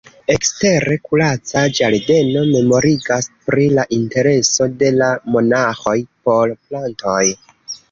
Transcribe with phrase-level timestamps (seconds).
[0.33, 7.23] Ekstere, kuraca ĝardeno memorigas pri la intereso de la monaĥoj por plantoj.